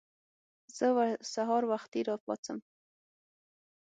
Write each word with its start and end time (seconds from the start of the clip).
زه 0.77 0.87
سهار 1.33 1.63
وختي 1.71 2.01
راپاڅم. 2.09 2.57